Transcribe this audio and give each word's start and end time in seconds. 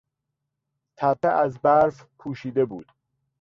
تپه 0.97 1.27
از 1.29 1.59
برف 1.59 2.05
پوشیده 2.19 2.65
بود. 2.65 2.91